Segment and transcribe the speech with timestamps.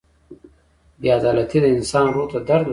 [1.01, 2.69] •بې عدالتي د انسان روح ته درد ورکوي.